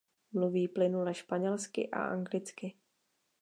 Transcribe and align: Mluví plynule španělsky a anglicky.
Mluví 0.33 0.67
plynule 0.67 1.13
španělsky 1.13 1.89
a 1.89 2.03
anglicky. 2.03 2.75